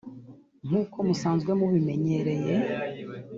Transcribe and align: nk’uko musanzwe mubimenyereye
nk’uko 0.65 0.97
musanzwe 1.07 1.51
mubimenyereye 1.59 2.53